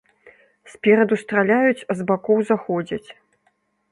Спераду 0.71 1.15
страляюць, 1.23 1.85
а 1.93 1.97
з 2.01 2.07
бакоў 2.11 2.37
заходзяць. 2.49 3.09